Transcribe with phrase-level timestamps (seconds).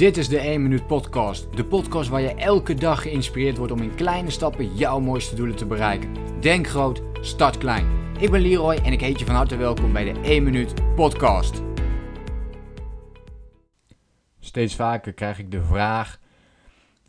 [0.00, 1.56] Dit is de 1 Minuut Podcast.
[1.56, 5.56] De podcast waar je elke dag geïnspireerd wordt om in kleine stappen jouw mooiste doelen
[5.56, 6.40] te bereiken.
[6.40, 7.86] Denk groot, start klein.
[8.18, 11.62] Ik ben Leroy en ik heet je van harte welkom bij de 1 Minuut Podcast.
[14.38, 16.20] Steeds vaker krijg ik de vraag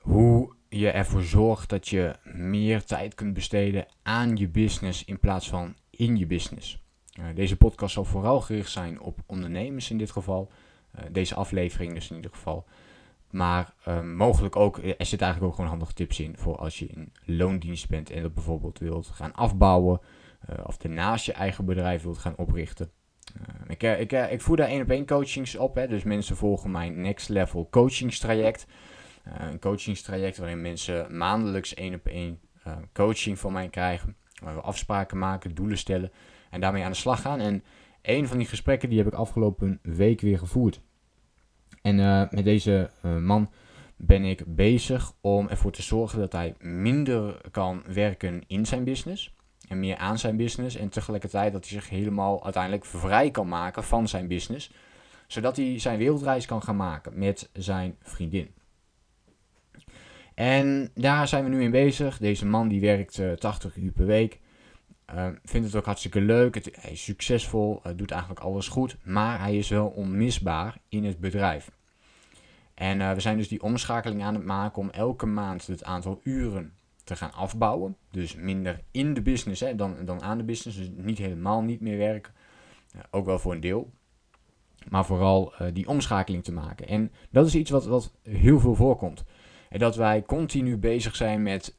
[0.00, 5.48] hoe je ervoor zorgt dat je meer tijd kunt besteden aan je business in plaats
[5.48, 6.82] van in je business.
[7.18, 10.50] Uh, deze podcast zal vooral gericht zijn op ondernemers in dit geval.
[10.98, 12.66] Uh, deze aflevering dus in ieder geval.
[13.30, 16.86] Maar uh, mogelijk ook, er zit eigenlijk ook gewoon handige tips in voor als je
[16.86, 20.00] in loondienst bent en dat bijvoorbeeld wilt gaan afbouwen.
[20.64, 22.90] of daarnaast je eigen bedrijf wilt gaan oprichten.
[23.68, 25.74] ik, ik, ik voer daar één op één coachings op.
[25.74, 28.66] Hè, dus mensen volgen mijn Next Level coachingstraject.
[29.22, 32.40] een coachingstraject waarin mensen maandelijks één op één
[32.92, 34.16] coaching van mij krijgen.
[34.42, 36.12] Waar we afspraken maken, doelen stellen
[36.50, 37.40] en daarmee aan de slag gaan.
[37.40, 37.64] En
[38.02, 40.80] een van die gesprekken die heb ik afgelopen week weer gevoerd.
[41.82, 43.50] En uh, met deze uh, man
[43.96, 49.34] ben ik bezig om ervoor te zorgen dat hij minder kan werken in zijn business.
[49.68, 50.76] En meer aan zijn business.
[50.76, 54.72] En tegelijkertijd dat hij zich helemaal uiteindelijk vrij kan maken van zijn business.
[55.26, 58.50] Zodat hij zijn wereldreis kan gaan maken met zijn vriendin.
[60.34, 62.18] En daar zijn we nu in bezig.
[62.18, 64.40] Deze man die werkt uh, 80 uur per week.
[65.14, 66.54] Uh, vindt het ook hartstikke leuk.
[66.54, 68.96] Het, hij is succesvol, uh, doet eigenlijk alles goed.
[69.02, 71.70] Maar hij is wel onmisbaar in het bedrijf.
[72.74, 76.20] En uh, we zijn dus die omschakeling aan het maken om elke maand het aantal
[76.22, 76.72] uren
[77.04, 77.96] te gaan afbouwen.
[78.10, 80.78] Dus minder in de business hè, dan, dan aan de business.
[80.78, 82.32] Dus niet helemaal niet meer werken.
[83.10, 83.90] ook wel voor een deel.
[84.88, 86.88] Maar vooral die omschakeling te maken.
[86.88, 89.24] En dat is iets wat, wat heel veel voorkomt.
[89.68, 91.76] En dat wij continu bezig zijn met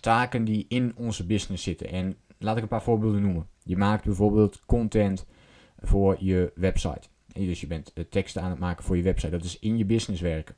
[0.00, 1.88] taken die in onze business zitten.
[1.88, 3.48] En laat ik een paar voorbeelden noemen.
[3.62, 5.26] Je maakt bijvoorbeeld content
[5.78, 7.08] voor je website.
[7.32, 9.30] Dus je bent teksten aan het maken voor je website.
[9.30, 10.54] Dat is in je business werken.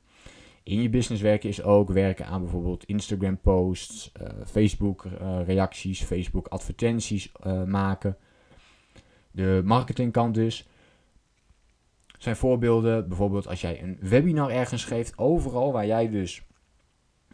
[0.63, 6.03] In je business werken is ook werken aan bijvoorbeeld Instagram posts, uh, Facebook uh, reacties,
[6.03, 7.33] Facebook advertenties
[7.67, 8.17] maken.
[9.31, 10.69] De marketingkant dus.
[12.19, 16.43] Zijn voorbeelden, bijvoorbeeld als jij een webinar ergens geeft, overal waar jij dus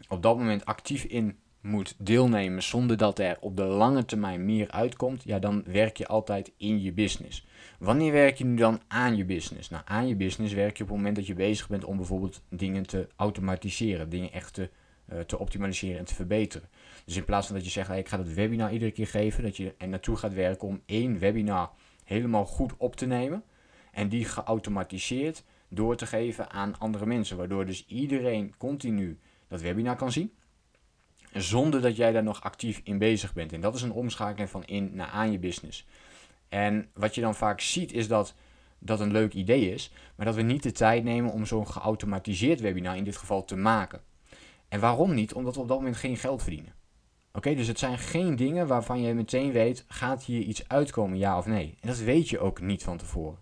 [0.07, 4.71] op dat moment actief in moet deelnemen zonder dat er op de lange termijn meer
[4.71, 7.47] uitkomt, ja, dan werk je altijd in je business.
[7.79, 9.69] Wanneer werk je nu dan aan je business?
[9.69, 12.41] Nou, aan je business werk je op het moment dat je bezig bent om bijvoorbeeld
[12.49, 14.69] dingen te automatiseren, dingen echt te,
[15.13, 16.69] uh, te optimaliseren en te verbeteren.
[17.05, 19.57] Dus in plaats van dat je zegt, ik ga dat webinar iedere keer geven, dat
[19.57, 21.71] je er naartoe gaat werken om één webinar
[22.03, 23.43] helemaal goed op te nemen
[23.91, 29.95] en die geautomatiseerd door te geven aan andere mensen, waardoor dus iedereen continu dat webinar
[29.95, 30.31] kan zien
[31.33, 33.53] zonder dat jij daar nog actief in bezig bent.
[33.53, 35.85] En dat is een omschakeling van in naar aan je business.
[36.49, 38.33] En wat je dan vaak ziet is dat
[38.79, 42.59] dat een leuk idee is, maar dat we niet de tijd nemen om zo'n geautomatiseerd
[42.59, 44.01] webinar in dit geval te maken.
[44.67, 45.33] En waarom niet?
[45.33, 46.73] Omdat we op dat moment geen geld verdienen.
[47.33, 51.37] Oké, dus het zijn geen dingen waarvan je meteen weet, gaat hier iets uitkomen, ja
[51.37, 51.77] of nee?
[51.79, 53.37] En dat weet je ook niet van tevoren.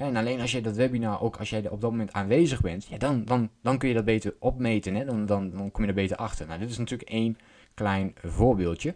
[0.00, 2.98] En alleen als je dat webinar, ook als jij op dat moment aanwezig bent, ja,
[2.98, 4.94] dan, dan, dan kun je dat beter opmeten.
[4.94, 5.04] Hè?
[5.04, 6.46] Dan, dan, kom je er beter achter.
[6.46, 7.38] Nou, dit is natuurlijk één
[7.74, 8.94] klein voorbeeldje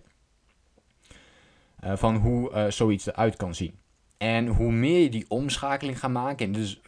[1.85, 3.79] uh, van hoe uh, zoiets eruit kan zien.
[4.17, 6.81] En hoe meer je die omschakeling gaat maken, en dus,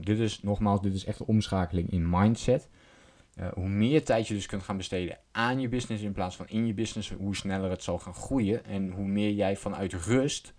[0.00, 2.68] dit is nogmaals, dit is echt een omschakeling in mindset.
[3.54, 6.66] Hoe meer tijd je dus kunt gaan besteden aan je business in plaats van in
[6.66, 8.64] je business, hoe sneller het zal gaan groeien.
[8.64, 10.54] En hoe meer jij vanuit rust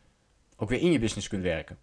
[0.57, 1.77] ook weer in je business kunt werken.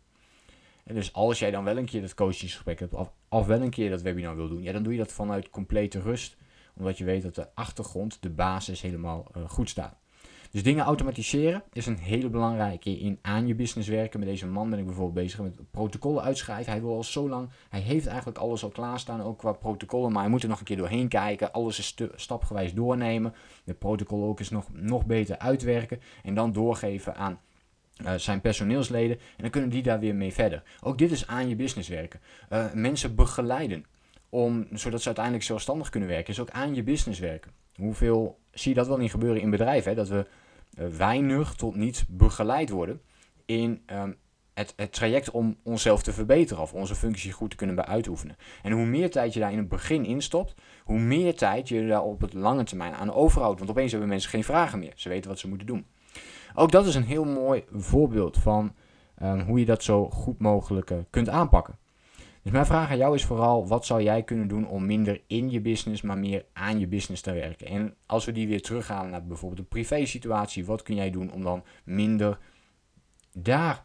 [0.85, 2.95] En dus als jij dan wel een keer dat coachingsgesprek hebt,
[3.29, 6.01] of, wel een keer dat webinar wil doen, ja, dan doe je dat vanuit complete
[6.01, 6.37] rust.
[6.75, 10.03] Omdat je weet dat de achtergrond, de basis helemaal uh, goed staat.
[10.53, 14.19] Dus dingen automatiseren is een hele belangrijke in aan je business werken.
[14.21, 16.73] Met deze man ben ik bijvoorbeeld bezig met protocollen uitschrijven.
[16.73, 20.13] Hij wil al zo lang, hij heeft eigenlijk alles al klaarstaan, ook qua protocollen.
[20.13, 21.53] Maar hij moet er nog een keer doorheen kijken.
[21.53, 23.35] Alles is stapgewijs doornemen.
[23.65, 26.01] De protocol ook is nog, nog beter uitwerken.
[26.23, 27.41] En dan doorgeven aan
[28.05, 30.63] uh, zijn personeelsleden en dan kunnen die daar weer mee verder.
[30.81, 32.21] Ook dit is aan je business werken.
[32.53, 33.85] Uh, mensen begeleiden,
[34.29, 37.53] om, zodat ze uiteindelijk zelfstandig kunnen werken, is ook aan je business werken.
[37.75, 39.97] Hoeveel zie je dat wel niet gebeuren in bedrijven?
[39.97, 40.27] Dat we
[40.79, 43.01] uh, weinig tot niet begeleid worden
[43.47, 43.83] in
[44.55, 48.37] het, het, traject om onszelf te verbeteren of onze functie goed te kunnen uitoefenen.
[48.63, 50.55] En hoe meer tijd je daar in het begin instopt,
[50.85, 53.59] hoe meer tijd je daar op het lange termijn aan overhoudt.
[53.59, 54.93] Want opeens hebben mensen geen vragen meer.
[54.95, 55.87] Ze weten wat ze moeten doen.
[56.55, 58.75] Ook dat is een heel mooi voorbeeld van
[59.23, 61.79] um, hoe je dat zo goed mogelijk uh, kunt aanpakken.
[62.43, 65.51] Dus mijn vraag aan jou is vooral, wat zou jij kunnen doen om minder in
[65.51, 67.67] je business, maar meer aan je business te werken?
[67.67, 71.33] En als we die weer terughalen naar bijvoorbeeld een privé situatie, wat kun jij doen
[71.33, 72.39] om dan minder
[73.33, 73.85] daar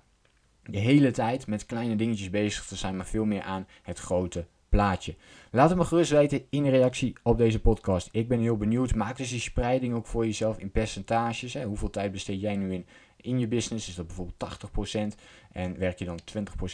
[0.63, 4.47] de hele tijd met kleine dingetjes bezig te zijn, maar veel meer aan het grote
[4.69, 5.15] plaatje.
[5.51, 8.09] Laat het me gerust weten in reactie op deze podcast.
[8.11, 8.95] Ik ben heel benieuwd.
[8.95, 11.53] Maak dus die spreiding ook voor jezelf in percentages.
[11.53, 11.65] Hè.
[11.65, 12.85] Hoeveel tijd besteed jij nu in,
[13.17, 13.87] in je business?
[13.87, 15.19] Is dat bijvoorbeeld 80%?
[15.51, 16.19] En werk je dan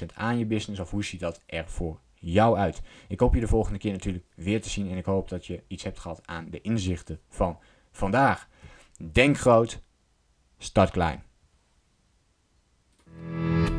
[0.03, 0.81] 20% aan je business?
[0.81, 2.81] Of hoe ziet dat er voor jou uit?
[3.07, 4.89] Ik hoop je de volgende keer natuurlijk weer te zien.
[4.89, 7.59] En ik hoop dat je iets hebt gehad aan de inzichten van
[7.91, 8.47] vandaag.
[9.11, 9.81] Denk groot,
[10.57, 11.23] start klein.